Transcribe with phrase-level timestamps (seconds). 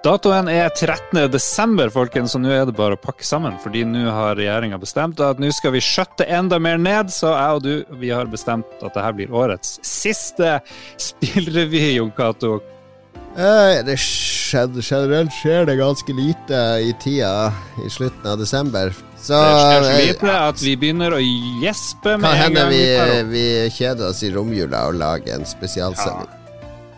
[0.00, 1.26] Datoen er 13.
[1.28, 3.58] desember, folkens, og nå er det bare å pakke sammen.
[3.60, 7.10] Fordi nå har regjeringa bestemt at nå skal vi skjøtte enda mer ned.
[7.12, 10.54] Så jeg og du vi har bestemt at dette blir årets siste
[10.96, 12.62] spillrevy, Jon Cato.
[13.36, 17.50] Eh, det skjedde, generelt skjer det ganske lite i tida
[17.84, 18.96] i slutten av desember.
[19.20, 22.56] Så det skjer så eh, lite at vi begynner å gjespe med en gang.
[22.56, 23.44] Kan hende vi, vi
[23.76, 26.32] kjeder oss i romjula og lager en spesialsending.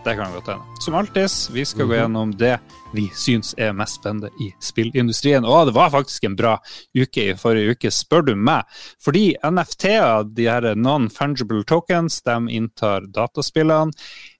[0.06, 0.78] Det kan godt hende.
[0.82, 1.90] Som alltid, vi skal Mhm.
[1.90, 2.54] gå gjennom det
[2.92, 5.46] vi syns er mest spennende i spillindustrien.
[5.48, 6.56] Og det var faktisk en bra
[6.96, 8.68] uke i forrige uke, spør du meg.
[9.02, 13.92] Fordi NFT-er, de her non-fungible tokens, de inntar dataspillene.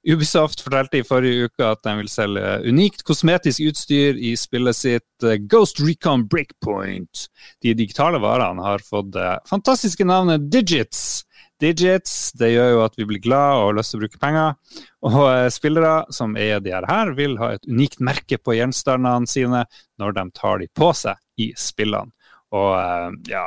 [0.03, 5.27] Ubisoft fortalte i forrige uke at de vil selge unikt kosmetisk utstyr i spillet sitt
[5.27, 7.29] eh, Ghost Recon Breakpoint.
[7.63, 11.23] De digitale varene har fått det fantastiske navnet Digits.
[11.63, 14.79] Digits det gjør jo at vi blir glad og har lyst til å bruke penger.
[15.07, 19.65] Og eh, spillere som eier de her, vil ha et unikt merke på gjenstandene sine
[20.03, 22.13] når de tar de på seg i spillene.
[22.53, 23.47] Og eh, ja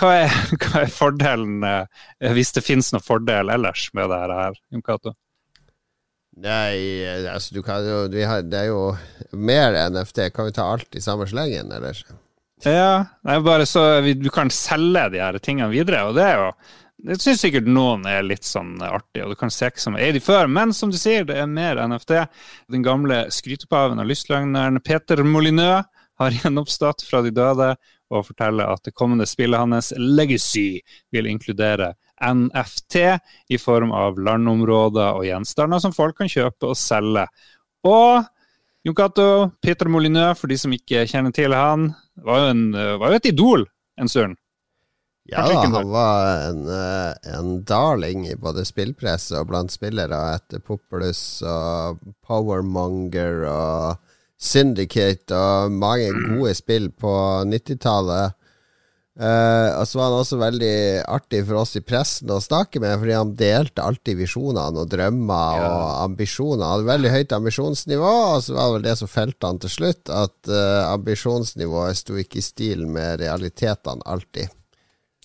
[0.00, 4.62] Hva er, hva er fordelen, eh, hvis det finnes noen fordel ellers med det her,
[4.70, 5.16] Jon Cato?
[6.40, 8.94] Nei, altså du kan jo vi har, Det er jo
[9.36, 10.30] mer NFT.
[10.32, 11.98] Kan vi ta alt i samme slengen, eller?
[12.64, 16.26] Ja, det er bare så vi, du kan selge de her tingene videre, og det
[16.28, 16.48] er jo
[17.06, 20.12] det syns sikkert noen er litt sånn artig, og du kan se ikke som er
[20.16, 20.50] de før.
[20.52, 22.16] Men som du sier, det er mer NFT.
[22.72, 25.80] Den gamle skrytepaven og lystløgneren Peter Molinø
[26.20, 27.72] har gjenoppstått fra de døde
[28.10, 30.80] og forteller at det kommende spillet hans, Legacy,
[31.14, 32.98] vil inkludere NFT
[33.54, 37.24] i form av landområder og gjenstander som folk kan kjøpe og selge.
[37.86, 38.26] Og
[38.84, 39.28] Jon Cato,
[39.62, 41.90] Peter Molinø, for de som ikke kjenner til han,
[42.24, 42.62] var jo, en,
[43.00, 43.66] var jo et idol
[44.00, 44.39] en stund.
[45.30, 50.62] Ja da, han var en, eh, en darling i både spillpresse og blant spillere etter
[50.64, 57.14] Populus og Powermonger og Syndicate og mange gode spill på
[57.46, 58.36] 90-tallet.
[59.20, 60.76] Uh, og så var han også veldig
[61.12, 65.58] artig for oss i pressen å snakke med, fordi han delte alltid visjonene og drømmer
[65.58, 65.66] Ja.
[65.66, 66.62] og ambisjoner.
[66.62, 69.74] Han hadde veldig høyt ambisjonsnivå, og så var det vel det som felte han til
[69.74, 74.48] slutt, at uh, ambisjonsnivået sto ikke i stil med realitetene alltid.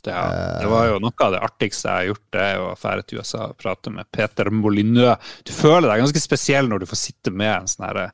[0.06, 0.16] Det,
[0.62, 3.20] det var jo noe av det artigste jeg har gjort, det er å dra til
[3.22, 5.18] USA og prate med Peter Molyneux.
[5.48, 8.14] Du føler deg ganske spesiell når du får sitte med en sånn her eh,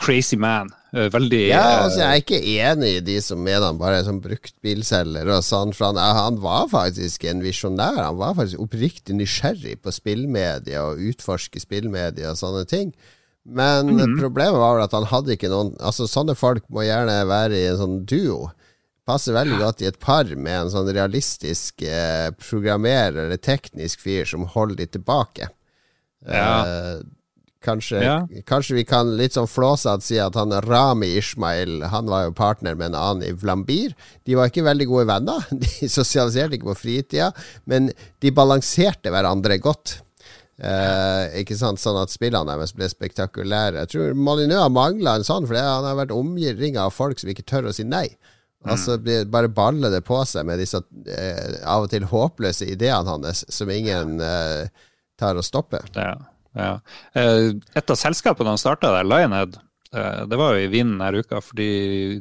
[0.00, 0.70] crazy man.
[0.94, 2.40] Eh, Veldig Ja, eh, altså Jeg er ikke
[2.70, 5.74] enig i de som mener han bare er sånn bruktbilselger og sånn.
[5.74, 8.00] For han, han var faktisk en visjonær.
[8.02, 12.94] Han var faktisk oppriktig nysgjerrig på spillmedier og utforske spillmedier og sånne ting.
[13.44, 14.18] Men Mhm.
[14.22, 17.66] problemet var vel at han hadde ikke noen Altså Sånne folk må gjerne være i
[17.68, 18.50] en sånn duo.
[19.04, 24.24] Passer veldig godt i et par med en sånn realistisk eh, programmerer eller teknisk fyr
[24.30, 25.50] som holder de tilbake.
[26.24, 26.54] Ja.
[26.64, 27.02] Eh,
[27.64, 28.14] kanskje, Ja.
[28.48, 32.74] kanskje vi kan litt sånn flåsete si at han Rami Ishmael Han var jo partner
[32.74, 33.92] med en annen i Vlambir.
[34.24, 35.44] De var ikke veldig gode venner.
[35.52, 37.30] De sosialiserte ikke på fritida,
[37.66, 39.98] men de balanserte hverandre godt.
[40.60, 43.80] Eh, ikke sant, Sånn at spillene deres ble spektakulære.
[43.84, 47.28] Jeg tror Molyneux har mangla en sånn, for han har vært omringa av folk som
[47.32, 48.06] ikke tør å si nei.
[48.64, 53.04] Altså blir- Bare baller det på seg med disse eh, av og til håpløse ideene
[53.10, 54.68] hans, som ingen eh,
[55.20, 55.84] tar og stopper.
[55.94, 56.14] Ja,
[56.56, 56.72] ja.
[57.14, 59.58] Eh, Et av selskapene han starta der, Lionhead,
[59.92, 61.68] eh, det var jo i vinden denne uka, fordi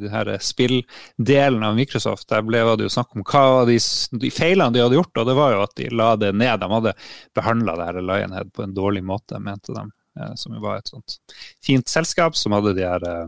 [0.01, 3.77] det her spilldelen av Microsoft, der ble det jo snakk om hva de,
[4.19, 6.59] de feilene de hadde gjort, og det var jo at de la det ned.
[6.59, 6.93] De hadde
[7.35, 9.87] behandla det her Lionhead på en dårlig måte, mente de.
[10.19, 11.17] eh, Som jo var et sånt
[11.63, 13.25] fint selskap som hadde de her eh,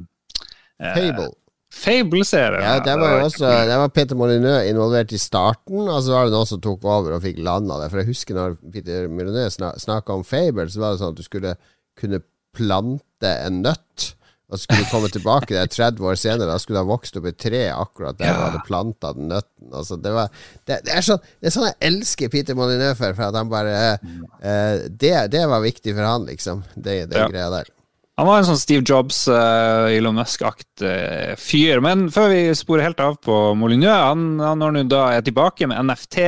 [0.81, 1.31] eh, Fable.
[1.75, 2.63] Fable-serien.
[2.63, 6.27] Ja, det var jo også Det var Peter Molyneux involvert i starten, og så var
[6.29, 7.89] det noen som tok over og fikk landa det.
[7.91, 11.19] For jeg husker når Peter Molyneux snak, snakka om Fable, så var det sånn at
[11.19, 11.55] du skulle
[11.99, 12.21] kunne
[12.55, 14.11] plante en nøtt.
[14.45, 17.15] Og så skulle du komme tilbake der 30 år senere, da skulle du ha vokst
[17.17, 18.43] opp et tre akkurat der du Ja.
[18.45, 19.71] hadde planta den nøtten.
[19.73, 20.29] Altså, det, var,
[20.69, 23.49] det, det, er sånn, det er sånn jeg elsker Peter Molyneux for, for at han
[23.49, 26.61] bare eh, det, det var viktig for han, liksom.
[26.75, 27.27] Det, det Ja.
[27.33, 27.71] greia der.
[28.15, 31.81] Han var en sånn Steve Jobs, uh, Elon Musk-akt uh, fyr.
[31.83, 35.67] Men før vi sporer helt av på Molyneux, han, han når nå da er tilbake
[35.67, 36.21] med NFT.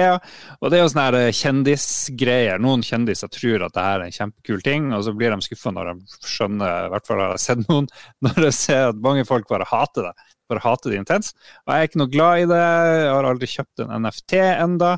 [0.59, 2.59] Og det er jo sånne eh, kjendisgreier.
[2.59, 5.71] Noen kjendiser tror at det her er en kjempekul ting, og så blir de skuffa
[5.77, 7.87] når de skjønner, i hvert fall har jeg sett noen,
[8.27, 10.27] når de ser at mange folk bare hater det.
[10.47, 11.35] Bare hater det intenst.
[11.65, 12.61] Og jeg er ikke noe glad i det.
[12.61, 14.95] Jeg har aldri kjøpt en NFT enda.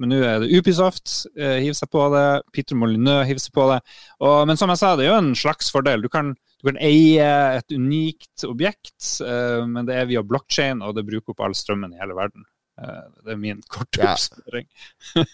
[0.00, 3.68] Men nå er det Ubisoft eh, hiver seg på det, Peter Molyneux hiver seg på
[3.70, 3.78] det.
[4.20, 6.04] Og, men som jeg sa, det er jo en slags fordel.
[6.04, 10.98] Du kan, du kan eie et unikt objekt, eh, men det er via blokkjede, og
[10.98, 12.44] det bruker opp all strømmen i hele verden.
[12.76, 14.16] Uh, det er min korte Ja.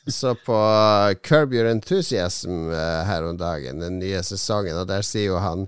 [0.06, 0.58] Så på
[1.26, 5.66] Curb Your Enthusiasm uh, her om dagen, den nye sesongen, og der sier jo han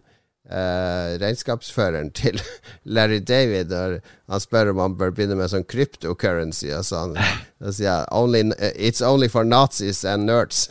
[0.50, 2.40] eh, regnskapsføreren til
[2.96, 3.98] Larry David når
[4.30, 7.16] han spør om han bør begynne med sånn cryptocurrency, og sånn.
[7.16, 10.68] Da sier jeg only, It's only for Nazis and nerds.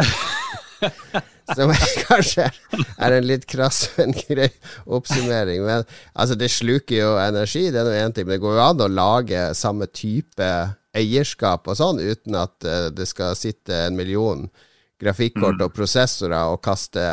[1.56, 1.72] Som
[2.08, 4.50] kanskje er en litt krass, men grei
[4.86, 5.64] oppsummering.
[5.66, 8.28] Men altså, det sluker jo energi, det er nå én ting.
[8.28, 10.50] Men det går jo an å lage samme type
[10.96, 14.48] eierskap og sånn, uten at uh, det skal sitte en million
[15.00, 15.66] grafikkort mm.
[15.66, 17.04] og prosessorer og kaste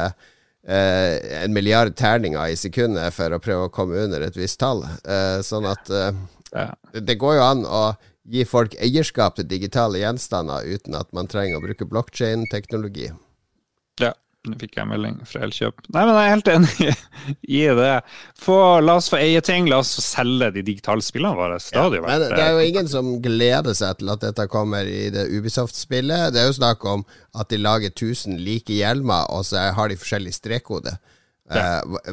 [0.68, 4.84] uh, en milliard terninger i sekundet for å prøve å komme under et visst tall.
[4.86, 6.70] Eh, sånn at ja.
[6.94, 7.84] det går jo an å
[8.28, 13.12] gi folk eierskap til digitale gjenstander uten at man trenger å bruke blokkjein-teknologi.
[14.02, 14.12] Ja.
[14.48, 15.82] Nå fikk jeg melding fra Elkjøp.
[15.92, 16.92] Nei, men jeg er helt enig
[17.60, 17.90] i det.
[18.40, 21.58] Få, la oss få eie ting, la oss få selge de digitale spillene våre.
[21.60, 25.10] Det, ja, men det er jo ingen som gleder seg til at dette kommer i
[25.14, 26.32] det Ubisoft-spillet.
[26.36, 27.04] Det er jo snakk om
[27.36, 30.96] at de lager 1000 like hjelmer, og så har de forskjellig strekkode.
[31.52, 31.82] Ja.
[31.84, 32.08] Uh,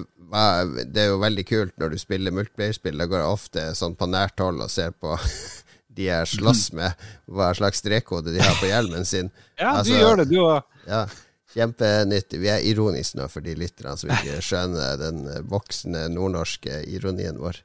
[0.90, 2.98] det er jo veldig kult når du spiller multiplayer-spill.
[2.98, 5.14] Da går jeg ofte sånn på nært hold og ser på
[5.94, 9.30] de jeg slåss med, hva slags strekkode de har på hjelmen sin.
[9.60, 10.66] Ja, altså, du gjør det, du òg.
[10.88, 11.04] Ja.
[11.54, 12.40] Kjempenyttig.
[12.42, 17.62] Vi er ironiske nå for de lytterne som ikke skjønner den voksne nordnorske ironien vår.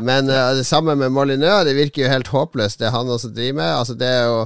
[0.00, 1.64] Men uh, det samme med Molyneux.
[1.64, 3.76] Det virker jo helt håpløst, det han også driver med.
[3.78, 4.40] Altså, det er jo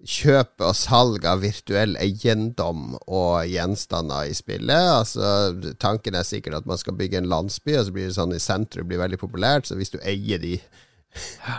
[0.00, 4.92] kjøp og salg av virtuell eiendom og gjenstander i spillet.
[4.94, 8.36] Altså, tanken er sikkert at man skal bygge en landsby, og så blir det sånn
[8.36, 9.68] i sentrum blir veldig populært.
[9.68, 10.56] Så hvis du eier de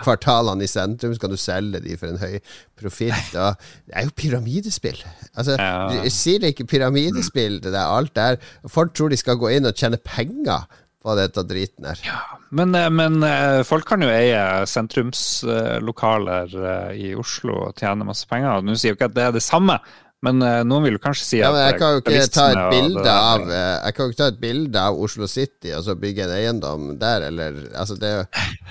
[0.04, 2.38] kvartalene i sentrum, så kan du selge de for en høy
[2.80, 3.34] profitt.
[3.34, 5.02] det er jo pyramidespill.
[5.36, 6.06] Altså, ja.
[6.12, 8.40] Sier det ikke pyramidespill, det der, alt der.
[8.68, 10.68] Folk tror de skal gå inn og tjene penger
[11.02, 12.02] på dette driten her.
[12.06, 12.20] Ja,
[12.54, 18.30] men, eh, men, eh, folk kan jo eie sentrumslokaler eh, i Oslo og tjene masse
[18.30, 18.62] penger.
[18.62, 19.80] Nå sier jo ikke at det er det samme,
[20.22, 23.46] men uh, noen vil kanskje si ja, at Jeg kan ikke ta et bilde av
[23.48, 26.34] uh, Jeg kan jo ikke ta et bilde av Oslo City og så bygge en
[26.36, 28.12] eiendom der, eller Altså, det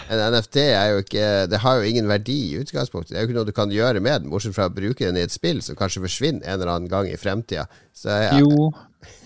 [0.06, 3.14] En NFT er jo ikke Det har jo ingen verdi i utgangspunktet.
[3.14, 5.19] Det er jo ikke noe du kan gjøre med den, bortsett fra å bruke den
[5.19, 7.67] i et spill som kanskje forsvinner en eller annen gang i fremtida.
[8.05, 8.38] Ja.
[8.38, 8.70] Jo,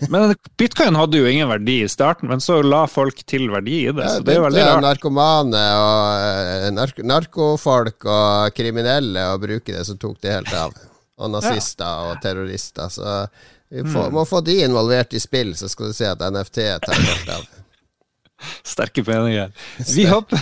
[0.09, 3.93] men bitcoin hadde jo ingen verdi i starten, men så la folk til verdi i
[3.93, 4.03] det.
[4.03, 4.83] Ja, så det er veldig rart.
[4.85, 10.75] Narkomane og eh, nark narkofolk og kriminelle å bruke det, så tok det helt av
[11.17, 12.89] og nazister og terrorister.
[12.91, 13.27] Så
[13.69, 14.15] vi får, mm.
[14.15, 17.45] må få de involvert i spill, så skal du se at NFT tar helt av.
[18.75, 19.51] Sterke meninger.
[19.95, 20.41] Vi hopper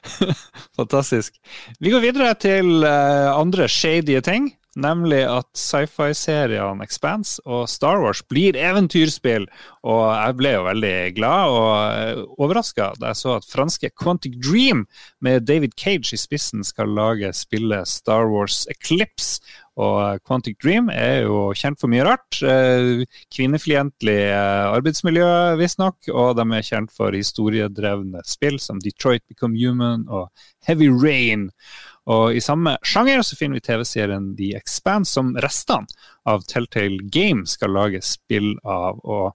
[0.80, 1.36] Fantastisk.
[1.78, 4.50] Vi går videre til uh, andre shady ting.
[4.78, 9.48] Nemlig at sci-fi-seriene Expanse og Star Wars blir eventyrspill.
[9.82, 14.36] Og jeg ble jo veldig glad og eh, overraska da jeg så at franske Quantic
[14.38, 14.84] Dream
[15.18, 19.40] med David Cage i spissen skal lage spillet Star Wars Eclipse.
[19.80, 22.38] Og Quantic Dream er jo kjent for mye rart.
[22.44, 23.02] Eh,
[23.34, 26.12] kvinnefiendtlig eh, arbeidsmiljø, visstnok.
[26.14, 30.28] Og de er kjent for historiedrevne spill som Detroit Become Human og
[30.68, 31.48] Heavy Rain.
[32.10, 35.86] Og i samme sjanger så finner vi TV-serien The Expanse, som restene
[36.28, 38.98] av Telltale Game skal lage spill av.
[39.04, 39.32] Og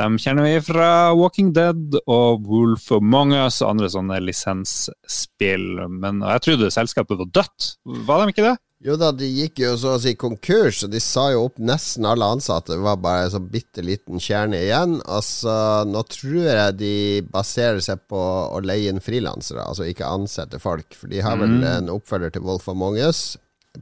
[0.00, 5.68] dem kjenner vi fra Walking Dead og Wolf Among Us og andre sånne lisensspill.
[5.92, 7.72] Men jeg trodde selskapet var dødt,
[8.08, 8.56] var de ikke det?
[8.84, 12.04] Jo da, de gikk jo så å si konkurs, og de sa jo opp nesten
[12.04, 12.74] alle ansatte.
[12.74, 14.98] Det var bare en sånn bitte liten kjerne igjen.
[15.08, 15.54] Altså,
[15.88, 16.96] nå tror jeg de
[17.32, 20.92] baserer seg på å leie inn frilansere, altså ikke ansette folk.
[20.92, 21.66] For de har vel mm.
[21.70, 23.38] en oppfølger til Wolf Among Us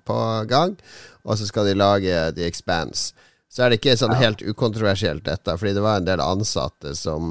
[0.06, 0.16] på
[0.50, 0.78] gang,
[1.26, 3.12] og så skal de lage The Expanse.
[3.50, 7.28] Så er det ikke sånn helt ukontroversielt, dette, fordi det var en del ansatte som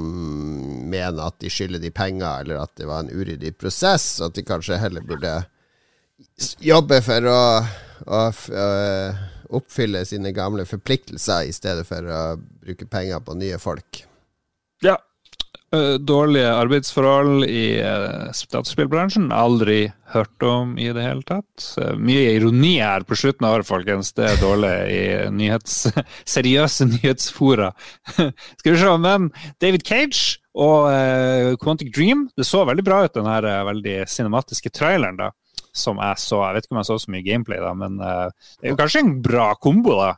[0.88, 4.38] mener at de skylder de penger, eller at det var en uryddig prosess, og at
[4.38, 5.34] de kanskje heller burde
[6.64, 7.40] jobbe for å,
[8.06, 8.68] å, å,
[9.54, 12.22] oppfylle sine gamle forpliktelser, i stedet for å
[12.64, 14.04] bruke penger på nye folk.
[14.84, 14.98] Ja.
[15.74, 19.32] Dårlige arbeidsforhold i dataspillbransjen.
[19.34, 21.64] Aldri hørt om i det hele tatt.
[21.98, 24.12] Mye ironi her på slutten av året, folkens.
[24.14, 25.02] Det er dårlig i
[25.34, 25.88] nyhets,
[26.36, 27.72] seriøse nyhetsfora.
[28.60, 33.26] Skal vi se, men David Cage og Quantic Dream, det så veldig bra ut, den
[33.72, 35.18] veldig cinematiske traileren.
[35.18, 35.32] da
[35.74, 36.42] som jeg så.
[36.46, 38.28] Jeg vet ikke om jeg så så mye gameplay, da, men uh,
[38.60, 40.12] det er jo kanskje en bra kombo, da.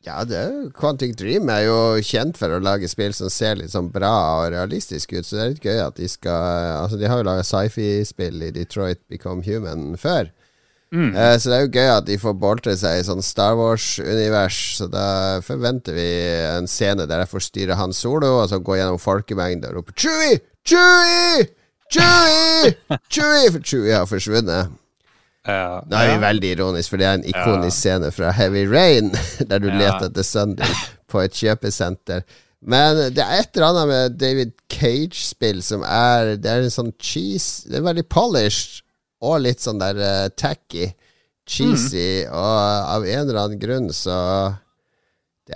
[0.00, 3.58] Ja, det er, jo, Quantic Dream er jo kjent for å lage spill som ser
[3.60, 6.96] litt sånn bra og realistisk ut, så det er litt gøy at de skal Altså,
[6.96, 10.32] de har jo laga sci-fi-spill i Detroit Become Human før.
[10.90, 11.12] Mm.
[11.12, 14.58] Uh, så det er jo gøy at de får boltre seg i sånn Star Wars-univers.
[14.80, 15.04] Så da
[15.44, 16.08] forventer vi
[16.48, 19.94] en scene der jeg får styre Han Solo, og så gå gjennom folkemengder og rope
[20.00, 20.40] 'Chewie!
[20.64, 21.59] Chewie!'
[21.90, 22.74] Chewie!
[23.10, 23.50] Chewie!
[23.50, 24.70] For Chewie har forsvunnet.
[25.48, 29.10] Ja, det er jo veldig ironisk, for det er en ikonisk scene fra Heavy Rain,
[29.50, 30.78] der du leter etter sønnen din
[31.10, 32.22] på et kjøpesenter.
[32.60, 36.90] Men det er et eller annet med David Cage-spill som er Det er en sånn
[37.00, 38.82] cheese Det er veldig polished
[39.24, 40.90] og litt sånn der uh, tacky.
[41.50, 42.36] Cheesy, mm.
[42.36, 42.58] og
[42.94, 44.14] av en eller annen grunn så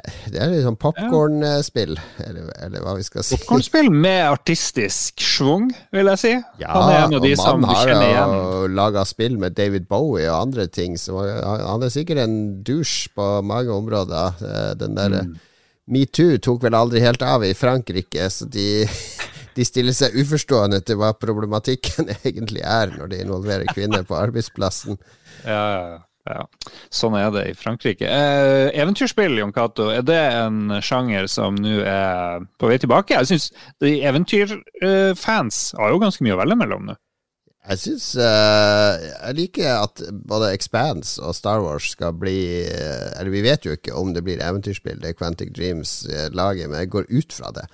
[0.03, 3.39] det, er litt sånn popkornspill, eller, eller, hva vi skal si.
[3.39, 6.33] Popkornspill med artistisk schwung, vil jeg si.
[6.63, 8.21] Ja, Han er en av de som du kjenner igjen.
[8.23, 12.39] Han har laga spill med David Bowie og andre ting, så han er sikkert en
[12.67, 14.41] dusj på mange områder.
[14.41, 15.37] Eh, den der mm.
[15.95, 18.67] Metoo tok vel aldri helt av i Frankrike, så de
[19.55, 24.99] de stiller seg uforstående til hva problematikken egentlig er når de involverer kvinner på arbeidsplassen.
[25.45, 26.03] Ja, ja,
[26.95, 28.09] Sånn er det i Frankrike.
[28.09, 33.19] Eh, eventyrspill, Jon Cato, er det en sjanger som nå er på vei tilbake?
[33.21, 33.51] Jeg syns
[33.85, 36.97] eventyrfans eh, har jo ganske mye å velge mellom nå.
[37.65, 42.37] Jeg syns uh, Jeg liker at både Expanse og Star Wars skal bli
[42.69, 46.29] uh, Eller vi vet jo ikke om det blir eventyrspill, det er Quantic Dreams uh,
[46.37, 47.65] laget, men jeg går ut fra det.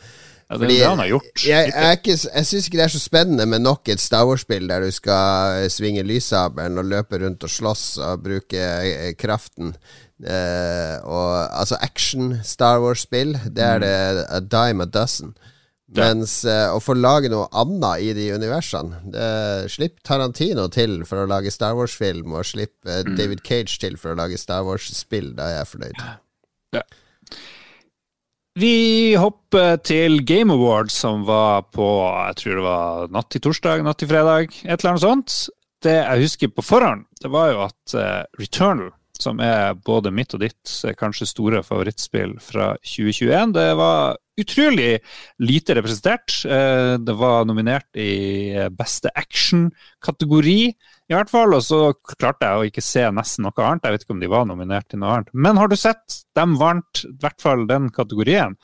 [0.50, 1.42] Ja, det er det han har gjort.
[1.46, 4.66] Jeg, jeg, jeg, jeg syns ikke det er så spennende med nok et Star Wars-spill
[4.66, 9.76] der du skal svinge lyssabelen og løpe rundt og slåss og bruke eh, kraften.
[10.20, 13.84] Uh, og, altså action Star Wars-spill, det er mm.
[13.86, 15.36] det a dime a dozen.
[15.94, 16.08] Ja.
[16.10, 19.30] Mens uh, å få lage noe annet i de universene det,
[19.72, 24.12] Slipp Tarantino til for å lage Star Wars-film, og slipp uh, David Cage til for
[24.12, 25.30] å lage Star Wars-spill.
[25.38, 26.04] Da er jeg fornøyd.
[26.74, 26.84] Ja.
[28.60, 31.86] Vi hopper til Game Awards, som var på
[32.26, 35.36] jeg tror det var natt til torsdag, natt til fredag, et eller annet sånt.
[35.80, 40.34] Det jeg husker på forhånd, det var jo at uh, Returnal, som er både mitt
[40.36, 44.90] og ditt eh, kanskje store favorittspill fra 2021, det var utrolig
[45.42, 46.40] lite representert.
[46.44, 50.60] Uh, det var nominert i beste action-kategori.
[51.10, 53.82] I hvert fall, og så klarte jeg å ikke se nesten noe annet.
[53.82, 55.32] Jeg vet ikke om de var nominert til noe annet.
[55.34, 56.20] Men har du sett?
[56.38, 58.54] De vant i hvert fall den kategorien.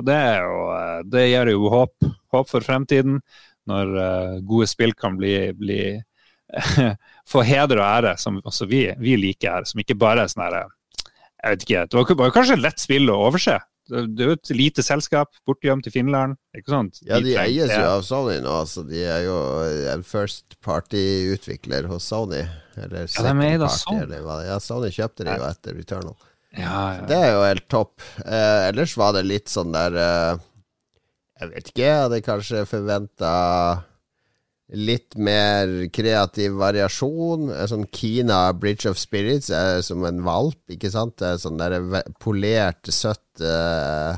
[0.00, 3.20] Og det, jo, eh, det gir jo håp, håp, for fremtiden,
[3.68, 5.82] når uh, gode spill kan bli, bli
[7.30, 9.68] få heder og ære, som også vi, vi liker her.
[9.68, 10.64] Som ikke bare er sånn herre
[11.04, 11.84] Jeg vet ikke.
[11.92, 13.60] Det var kanskje et lett spill å overse.
[13.90, 16.36] Det er jo et lite selskap bortgjemt i Finland.
[16.56, 17.00] ikke sant?
[17.06, 19.38] Ja, de eies jo av Sony nå, så de er jo
[19.92, 22.44] en first party-utvikler hos Sony.
[22.78, 24.04] Eller ja, de er da Sony.
[24.06, 24.38] Eller hva.
[24.46, 26.16] Ja, Sony kjøpte de jo etter Returnal.
[26.52, 27.04] Ja, ja, ja.
[27.08, 28.06] Det er jo helt topp.
[28.26, 30.42] Eh, ellers var det litt sånn der eh,
[31.40, 33.32] Jeg vet ikke, jeg hadde kanskje forventa
[34.72, 37.50] litt mer kreativ variasjon.
[37.68, 41.18] Sånn Kina Bridge of Spirits er som en valp, ikke sant?
[41.20, 41.78] Det er sånn der
[42.22, 44.16] polert, søtt uh,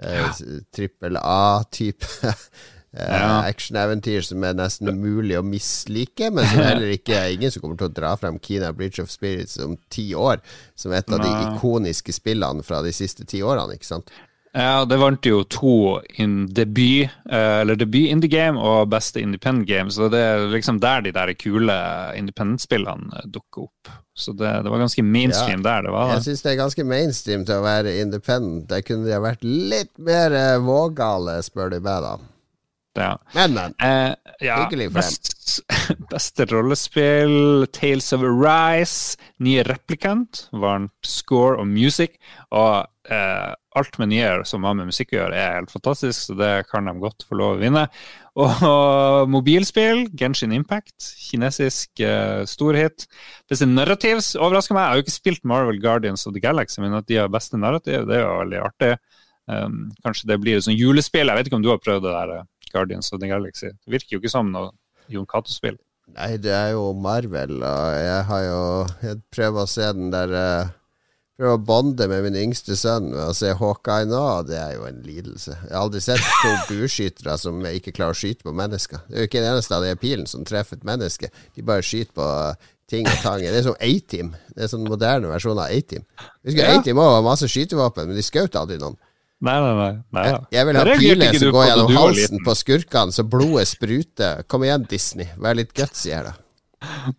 [0.00, 0.30] ja.
[0.72, 7.36] trippel A-type uh, actioneventyr som er nesten umulig å mislike, men som heller ikke er
[7.36, 10.40] ingen som kommer til å dra frem Kina Bridge of Spirits om ti år
[10.74, 14.12] som et av de ikoniske spillene fra de siste ti årene, ikke sant?
[14.52, 19.64] Ja, det vant jo to in debut, eh, eller debut indie game og beste independent
[19.68, 21.76] game, så det er liksom der de der kule
[22.18, 23.92] independent-spillene dukker opp.
[24.12, 26.12] Så det, det, var ganske mainstream ja, der det var.
[26.18, 28.66] Jeg syns det er ganske mainstream til å være independent.
[28.68, 32.12] Der kunne de ha vært litt mer eh, vågale, spør du meg, da.
[32.98, 33.16] Ja.
[33.34, 33.74] Men, men.
[33.80, 35.62] Eh, ja, Hyggelig for best,
[36.12, 42.18] Beste rollespill, Tales of Arise, nye Replicant, varmt score og music.
[42.52, 46.36] Og eh, alt med nye som har med musikk å gjøre, er helt fantastisk, så
[46.36, 47.86] det kan de godt få lov å vinne.
[48.36, 53.08] Og, og mobilspill, Genshin Impact, kinesisk eh, storhit.
[53.50, 54.84] Beste narrativs overrasker meg.
[54.84, 57.60] Jeg har jo ikke spilt Marvel Guardians of the Galaxy, men at de har beste
[57.60, 58.94] narrativ, det er jo veldig artig.
[59.50, 61.26] Um, kanskje det blir et sånt julespill.
[61.26, 62.44] Jeg vet ikke om du har prøvd det der?
[62.72, 63.72] Guardians of the Galaxy.
[63.72, 64.72] Det virker jo ikke som noe
[65.12, 65.78] Jon Cato-spill.
[66.12, 68.62] Nei, det er jo Marvel, og jeg har jo
[69.06, 70.72] Jeg prøver å se den der uh,
[71.38, 74.74] Prøver å bonde med min yngste sønn ved å se Hawkeye nå, og det er
[74.76, 75.54] jo en lidelse.
[75.54, 79.00] Jeg har aldri sett to bueskytere som ikke klarer å skyte på mennesker.
[79.08, 81.32] Det er jo ikke en eneste av de pilen som treffer et menneske.
[81.56, 82.28] De bare skyter på
[82.92, 83.40] ting og tang.
[83.40, 84.34] Det er som A-Team.
[84.52, 86.04] Det er sånn moderne versjon av A-Team.
[86.44, 86.76] Husker ja.
[86.76, 89.00] A-Team òg har masse skytevåpen, men de skjøt aldri noen.
[89.42, 89.94] Nei, nei, nei.
[90.14, 94.44] nei Jeg, Jeg vil ha piler som går gjennom halsen på skurkene så blodet spruter.
[94.46, 95.26] Kom igjen, Disney.
[95.42, 96.36] Vær litt gutsy her, da.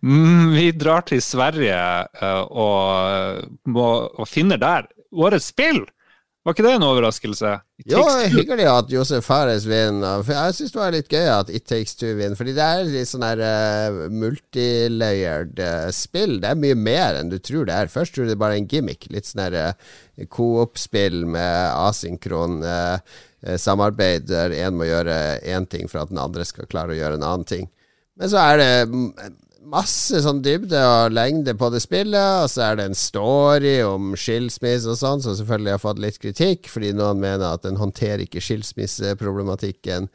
[0.04, 1.76] Mm, vi drar til Sverige
[2.20, 5.84] uh, og, må, og finner der årets spill!
[6.44, 7.50] Var ikke det en overraskelse?
[7.88, 10.20] Jo, hyggelig at Josef Fares vinner.
[10.20, 12.36] For jeg syns det var litt gøy at It Takes Two vinner.
[12.36, 16.36] Fordi det er litt sånn her uh, multilayered uh, spill.
[16.42, 17.92] Det er mye mer enn du tror det er.
[17.92, 19.08] Først tror du det er bare en gimmick.
[19.14, 23.16] Litt sånn her uh, coop-spill med asynkron uh,
[23.56, 25.16] samarbeid der én må gjøre
[25.48, 27.70] én ting for at den andre skal klare å gjøre en annen ting.
[28.20, 29.32] Men så er det
[29.70, 34.14] masse sånn dybde og lengde på det spillet, og så er det en story om
[34.18, 38.24] skilsmisse og sånn, som selvfølgelig har fått litt kritikk, fordi noen mener at den håndterer
[38.26, 40.10] ikke skilsmisseproblematikken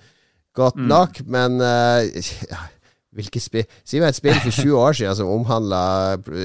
[0.57, 0.89] godt mm.
[0.89, 1.31] nok, mm.
[1.35, 2.67] men uh,
[3.09, 5.79] Hvilke spill Si meg et spill for 20 år siden som omhandla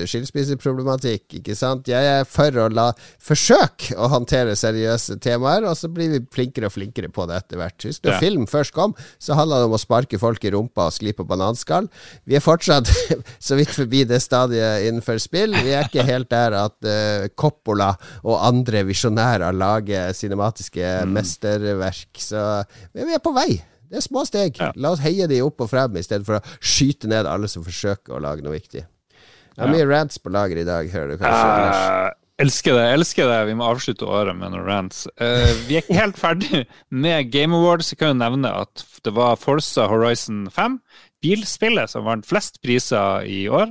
[0.08, 1.26] skilsmisseproblematikk.
[1.40, 1.90] Ikke sant?
[1.90, 2.86] Jeg er for å la
[3.20, 7.60] forsøke å håndtere seriøse temaer, og så blir vi flinkere og flinkere på det etter
[7.60, 7.76] hvert.
[7.84, 8.22] Husk når ja.
[8.22, 11.26] film først kom, så handla det om å sparke folk i rumpa og skli på
[11.28, 11.90] bananskall.
[12.24, 12.88] Vi er fortsatt
[13.50, 15.52] så vidt forbi det stadiet innenfor spill.
[15.60, 17.92] Vi er ikke helt der at uh, Coppola
[18.22, 21.14] og andre visjonærer lager cinematiske mm.
[21.18, 22.64] mesterverk, så
[22.96, 23.52] vi er på vei.
[23.94, 24.56] Det er små steg.
[24.58, 24.72] Ja.
[24.74, 27.62] La oss heie de opp og frem, i stedet for å skyte ned alle som
[27.62, 28.82] forsøker å lage noe viktig.
[28.82, 29.70] Det er ja.
[29.70, 32.08] mye rants på lager i dag, hører du kanskje.
[32.10, 32.88] Uh, elsker det.
[32.96, 33.36] elsker det.
[33.52, 35.04] Vi må avslutte året med noen rants.
[35.14, 36.64] Uh, vi er ikke helt ferdig
[37.04, 37.92] med Game Awards.
[37.92, 40.80] Jeg kan jo nevne at det var Forza Horizon 5,
[41.22, 43.70] bilspillet som vant flest priser i år.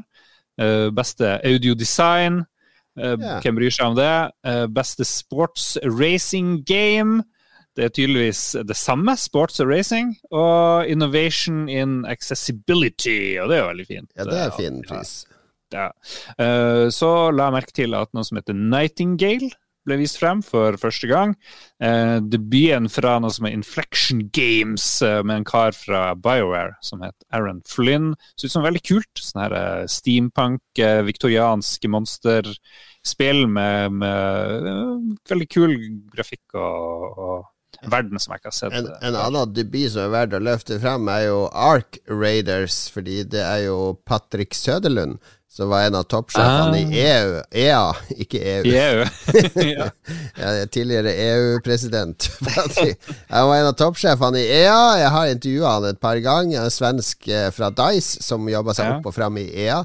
[0.56, 2.46] Uh, beste audiodesign.
[2.96, 3.44] Uh, yeah.
[3.44, 4.16] Hvem bryr seg om det?
[4.72, 7.26] beste sports racing game.
[7.74, 13.64] Det er tydeligvis det samme, sports og racing, og innovation in accessibility, og det er
[13.64, 14.12] jo veldig fint.
[14.18, 15.16] Ja, det er fin pris.
[15.74, 15.90] Ja.
[16.38, 19.52] Uh, så la jeg merke til at noe som heter Nightingale
[19.84, 21.34] ble vist frem for første gang.
[21.84, 27.02] Uh, debuten fra noe som er Inflection Games, uh, med en kar fra BioWare som
[27.04, 28.14] het Aaron Flynn.
[28.38, 29.12] Så ut som veldig kult.
[29.20, 30.62] Sånn her steampunk,
[31.10, 35.76] viktoriansk monsterspill med, med veldig kul
[36.14, 37.50] grafikk og, og
[37.82, 38.76] verden som jeg ikke har sett.
[38.78, 43.24] En, en annen debut som er verdt å løfte frem, er jo Ark Raiders, fordi
[43.28, 45.20] det er jo Patrick Søderlund
[45.54, 46.94] som var en av toppsjefene ah.
[46.94, 47.34] i EU.
[47.52, 47.82] EA,
[48.24, 48.64] ikke EU.
[48.74, 49.66] EU.
[49.78, 49.86] ja.
[50.34, 52.32] Er tidligere EU-president.
[53.36, 54.80] Han var en av toppsjefene i EA.
[55.04, 56.64] Jeg har intervjua han et par ganger.
[56.64, 59.84] En svensk eh, fra Dice som jobba seg opp og frem i EA.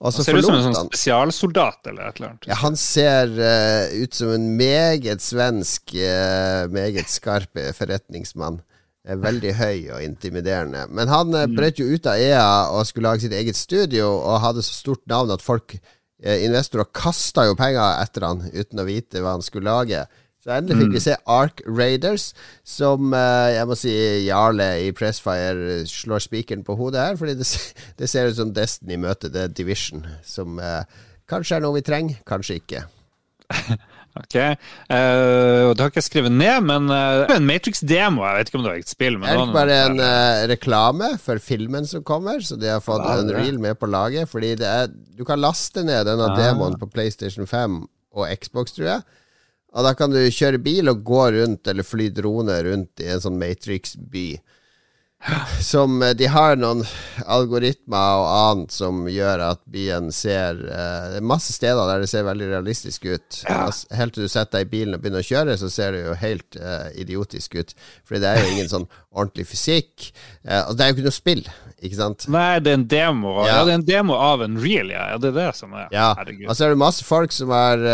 [0.00, 2.46] Og han ser ut som en sånn spesialsoldat eller et eller annet.
[2.48, 8.62] Ja, han ser uh, ut som en meget svensk, uh, meget skarp forretningsmann.
[9.00, 10.86] Veldig høy og intimiderende.
[10.92, 14.40] Men han uh, brøt jo ut av EA og skulle lage sitt eget studio, og
[14.44, 15.76] hadde så stort navn at folk,
[16.20, 20.02] investorer, kasta jo penger etter han uten å vite hva han skulle lage.
[20.40, 20.94] Så endelig fikk mm.
[20.96, 22.30] vi se Ark Raiders,
[22.64, 23.92] som uh, jeg må si
[24.24, 27.48] Jarle i Pressfire slår spikeren på hodet her, fordi det,
[28.00, 30.88] det, ser ut som Destiny møter The Division, som uh,
[31.28, 32.86] kanskje er noe vi trenger, kanskje ikke.
[34.22, 34.38] ok.
[34.88, 38.24] Uh, det har ikke jeg skrevet ned, men uh, en Matrix-demo.
[38.24, 39.20] Jeg vet ikke om det var et spill.
[39.20, 43.04] Men det er bare en uh, reklame for filmen som kommer, så de har fått
[43.04, 44.32] ja, Unreal med på laget.
[44.32, 46.46] Fordi er, du kan laste ned denne ja.
[46.48, 47.82] demoen på PlayStation 5
[48.16, 49.19] og Xbox, tror jeg.
[49.70, 53.22] Og da kan du kjøre bil og gå rundt, eller fly drone rundt i en
[53.22, 54.26] sånn Matrix-by.
[55.60, 56.80] Som eh, De har noen
[57.28, 62.08] algoritmer og annet som gjør at byen ser uh, Det er masse steder der det
[62.10, 63.42] ser veldig realistisk ut.
[63.44, 63.66] Ja.
[63.66, 66.04] Altså, helt til du setter deg i bilen og begynner å kjøre, så ser det
[66.06, 67.74] jo helt uh, idiotisk ut.
[68.08, 70.08] Fordi det er jo ingen sånn ordentlig fysikk.
[70.40, 71.44] Uh, og det er jo ikke noe spill,
[71.84, 72.26] ikke sant?
[72.32, 73.36] Nei, det er en demo.
[73.44, 75.06] Ja, ja det er en demo av en real, ja.
[75.20, 77.84] Det er det som er Ja, og så er det masse folk som, er,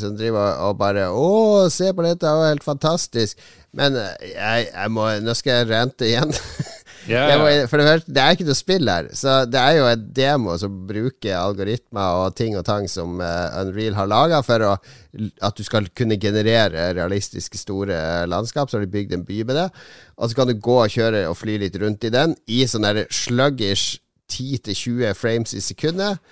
[0.00, 1.28] som driver og bare Å,
[1.72, 3.40] se på dette, det er jo helt fantastisk.
[3.74, 6.34] Men eh, jeg, jeg må, nå skal jeg rente igjen.
[7.04, 7.36] Yeah.
[7.36, 9.08] Må, for det, første, det er ikke noe spill her.
[9.16, 13.58] Så det er jo et demo som bruker algoritmer og ting og tang som uh,
[13.60, 14.70] Unreal har laga for å,
[15.44, 17.98] at du skal kunne generere realistiske, store
[18.30, 18.70] landskap.
[18.70, 19.66] Så har de bygd en by med det.
[20.16, 22.88] Og så kan du gå og kjøre og fly litt rundt i den i sånn
[23.12, 23.98] sluggish
[24.32, 26.22] 10-20 frames i sekundet.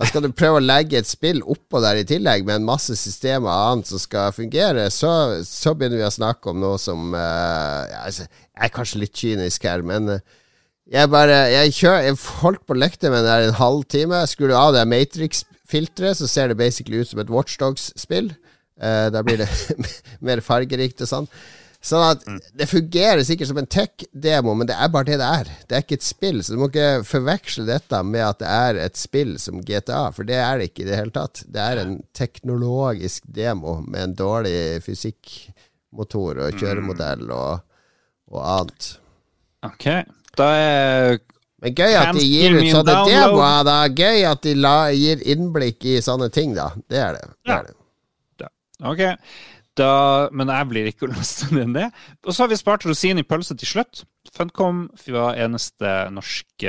[0.00, 2.94] Da skal du prøve å legge et spill oppå der i tillegg, med en masse
[2.96, 5.10] systemer og annet som skal fungere, så,
[5.44, 9.20] så begynner vi å snakke om noe som uh, ja, altså, Jeg er kanskje litt
[9.20, 10.22] kynisk her, men uh,
[10.90, 14.24] jeg bare Jeg, kjører, jeg holdt på lekte med den en halvtime.
[14.26, 18.32] Skulle av det Matrix-filteret, så ser det basically ut som et Watchdogs-spill.
[18.80, 19.50] Uh, da blir det
[20.26, 21.28] mer fargerikt og sånn.
[21.80, 22.40] Sånn at mm.
[22.60, 25.52] Det fungerer sikkert som en tech-demo, men det er bare det det er.
[25.64, 28.80] Det er ikke et spill, så du må ikke forveksle dette med at det er
[28.82, 31.40] et spill som GTA, for det er det ikke i det hele tatt.
[31.48, 37.34] Det er en teknologisk demo med en dårlig fysikkmotor og kjøremodell mm.
[37.38, 37.64] og,
[38.36, 38.92] og annet.
[39.70, 39.88] Ok,
[40.36, 41.20] da er
[41.60, 43.80] men gøy at de gir ut sånne demoer, da.
[43.92, 46.70] Gøy at de la, gir innblikk i sånne ting, da.
[46.88, 47.26] Det er det.
[47.44, 47.74] det, er det.
[48.40, 48.48] Ja.
[48.88, 49.02] Ok.
[49.80, 51.88] Da, men jeg blir ikke lastet enn det.
[52.26, 54.04] Og så har vi spart rosinen i pølsa til slutt.
[54.36, 56.66] Funcom var eneste norsk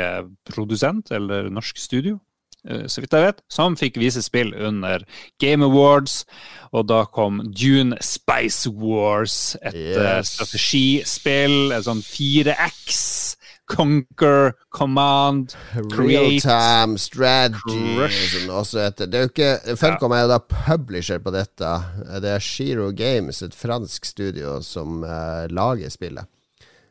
[0.47, 2.15] produsent, eller norsk studio,
[2.67, 5.04] eh, så vidt jeg vet, som fikk vise spill under
[5.43, 6.24] Game Awards.
[6.71, 10.38] Og da kom Dune Spice Wars, et eh, yes.
[10.38, 13.02] strategispill, et sånn 4X
[13.71, 15.55] Conquer, Command,
[15.93, 19.07] Create Realtime, strategy det også heter.
[19.07, 21.71] Det er jo ikke Funcom er jo da publisher på dette.
[22.21, 26.27] Det er Shiro Games, et fransk studio, som uh, lager spillet.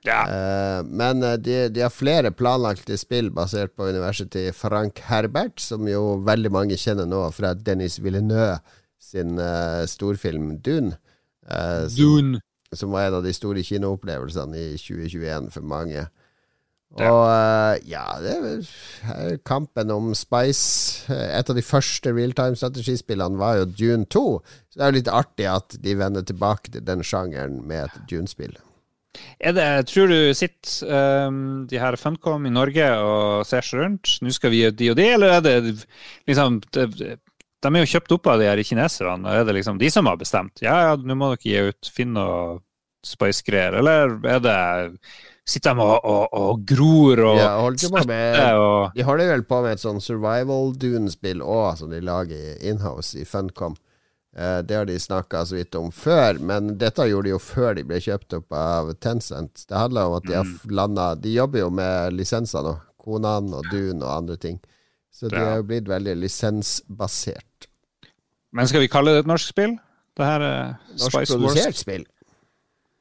[0.07, 0.23] Ja.
[0.25, 5.85] Uh, men eh, de, de har flere planlagte spill basert på universet Frank Herbert, som
[5.89, 8.57] jo veldig mange kjenner nå fra Dennis Villeneuve
[9.01, 10.97] sin uh, storfilm Dune.
[11.49, 12.41] eh, som, Dune.
[12.73, 16.07] som var en av de store kinoopplevelsene i 2021 for mange.
[16.99, 17.11] Ja.
[17.11, 18.71] Og eh, ja, det er
[19.15, 21.07] er kampen om Spice.
[21.13, 24.25] Eh, Et av de første realtime-strategispillene var jo Dune 2.
[24.71, 28.03] Så det er jo litt artig at de vender tilbake til den sjangeren med et
[28.11, 28.59] Dune-spill.
[29.43, 34.13] Er det, tror du sitter um, de her Funcom i Norge og ser seg rundt?
[34.23, 35.57] Nå skal vi gjøre de og de, eller er det
[36.31, 36.87] liksom de,
[37.61, 40.07] de er jo kjøpt opp av de her kineserne, og er det liksom de som
[40.07, 40.63] har bestemt?
[40.63, 42.63] Ja, ja, nå må dere gi ut Finn og
[43.07, 44.57] Spice-greier, eller er det
[45.51, 49.73] Sitter de og, og, og gror og Ja, støtter og De holder vel på med
[49.77, 53.75] et sånn survival Dune-spill òg, som de lager inhouse i Funcom.
[54.37, 57.75] Eh, det har de snakka så vidt om før, men dette gjorde de jo før
[57.75, 59.65] de ble kjøpt opp av Tencent.
[59.67, 60.71] Det handler om at de har Mm.
[60.71, 62.77] landa De jobber jo med lisenser nå.
[63.01, 64.61] Konan og Dune og andre ting.
[65.11, 65.49] Så de Ja.
[65.55, 67.67] er jo blitt veldig lisensbasert.
[68.53, 69.77] Men skal vi kalle det et norsk spill?
[70.17, 71.31] Det her er Spice Wars.
[71.41, 72.05] Norskprodusert spill.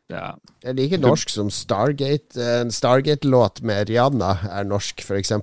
[0.10, 0.32] Ja.
[0.65, 2.34] Jeg liker norsk som Stargate.
[2.63, 5.34] En Stargate-låt med Rihanna er norsk, f.eks.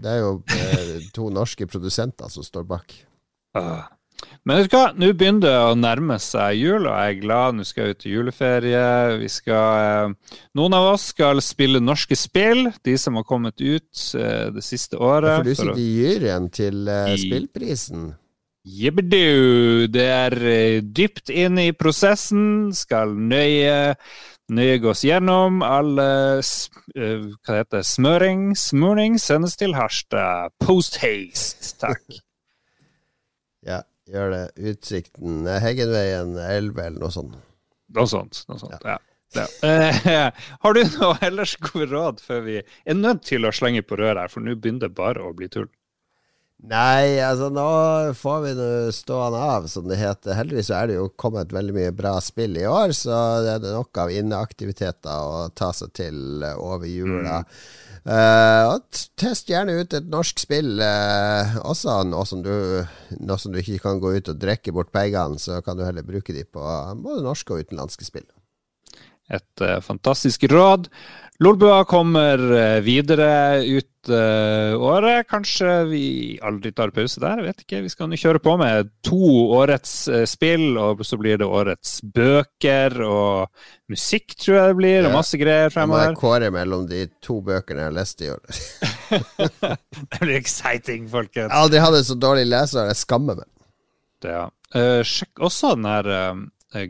[0.00, 2.94] Det er jo eh, to norske produsenter som står bak.
[3.56, 3.82] Uh.
[4.48, 7.56] Men vet du hva, nå begynner det å nærme seg jul, og jeg er glad.
[7.58, 8.82] Nå skal jeg ut til juleferie.
[9.20, 14.04] Vi skal, eh, noen av oss skal spille norske spill, de som har kommet ut
[14.16, 15.42] eh, det siste året.
[15.42, 18.14] For du for å- sitter i juryen til I- spillprisen.
[18.64, 19.86] Jibbedu!
[19.92, 22.72] Det er eh, dypt inne i prosessen.
[22.72, 23.92] Skal nøye,
[24.56, 25.60] nøye gås gjennom.
[25.66, 26.06] Alle
[26.40, 30.54] eh, hva det heter smøring, smøring sendes til Harstad.
[30.64, 32.04] Post haste, takk.
[33.64, 33.78] Ja,
[34.12, 34.42] gjør det.
[34.72, 37.38] Utsikten eh, Heggenveien 11 eller noe sånt.
[37.96, 38.42] Noe sånt.
[38.50, 38.76] Noe sånt.
[38.84, 38.98] Ja.
[39.34, 39.46] Ja.
[39.64, 40.02] Eh,
[40.64, 44.20] har du noe ellers gode råd før vi er nødt til å slenge på røret
[44.20, 45.70] her, for nå begynner det bare å bli tull?
[46.64, 47.64] Nei, altså nå
[48.16, 50.32] får vi nå stående av, som det heter.
[50.38, 54.00] Heldigvis er det jo kommet veldig mye bra spill i år, så det er nok
[54.00, 57.42] av inneaktiviteter å ta seg til eh, over jula.
[58.04, 62.52] Eh, og test gjerne ut et norsk spill uh, også, nå som, du,
[63.20, 66.04] nå som du ikke kan gå ut og drikke bort pengene, så kan du heller
[66.04, 66.64] bruke de på
[67.04, 68.28] både norske og utenlandske spill.
[69.32, 70.88] Et eh, fantastisk råd.
[71.42, 75.26] Lolbua kommer eh, videre ut eh, året.
[75.30, 76.02] Kanskje vi
[76.44, 77.80] aldri tar pause der, jeg vet ikke.
[77.86, 79.94] Vi skal nå kjøre på med to årets
[80.30, 85.40] spill, og så blir det årets bøker og musikk, tror jeg det blir, og masse
[85.40, 86.18] greier Jeg må fremover.
[86.20, 88.44] kåre mellom de to bøkene jeg har lest i år.
[89.14, 91.48] Det blir exciting, folkens.
[91.48, 93.48] Jeg har aldri hatt en så dårlig leser, jeg skammer meg.
[94.22, 94.46] Det, ja.
[95.06, 96.08] Sjekk også den her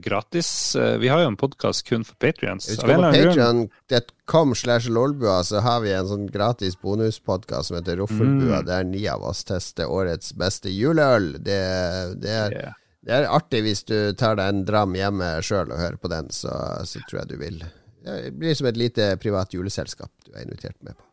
[0.03, 2.67] gratis eh, Vi har jo en podkast kun for patrions.
[2.69, 7.79] Hvis du går på patreon.com slash lolbua, så har vi en sånn gratis bonuspodkast som
[7.79, 8.67] heter Roffelbua, Mm.
[8.71, 11.33] der ni av oss tester årets beste juleøl.
[11.39, 11.61] Det,
[12.23, 12.73] det, er, Yeah.
[13.05, 16.31] det er artig hvis du tar deg en dram hjemme sjøl og hører på den,
[16.33, 16.53] så,
[16.85, 17.65] så tror jeg du vil.
[18.05, 21.05] Det blir som et lite privat juleselskap du er invitert med på.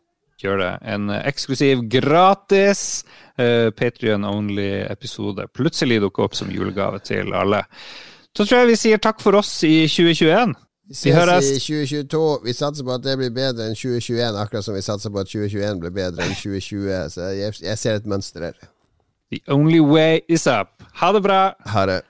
[0.42, 0.70] Gjør det.
[0.90, 3.04] En eh, eksklusiv, gratis
[3.38, 7.62] uh, Patrion-only-episode plutselig dukker opp som julegave til alle.
[8.36, 10.54] Så tror jeg vi sier takk for oss i 2021.
[10.88, 12.22] Vi ses i 2022.
[12.44, 15.32] Vi satser på at det blir bedre enn 2021, akkurat som vi satser på at
[15.32, 17.10] 2021 blir bedre enn 2020.
[17.12, 18.56] Så jeg, jeg ser et mønster her.
[19.32, 20.82] The only way is up.
[21.00, 21.42] Ha det bra!
[21.72, 22.02] Ha det.